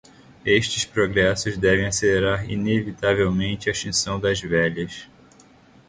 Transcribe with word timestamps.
Estes 0.43 0.83
progressos 0.83 1.59
devem 1.59 1.85
acelerar 1.85 2.49
inevitavelmente 2.49 3.69
a 3.69 3.71
extinção 3.71 4.19
das 4.19 4.39
velhas 4.41 5.07